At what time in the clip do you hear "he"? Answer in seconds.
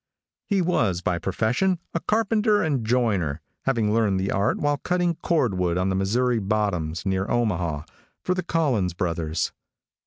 0.47-0.63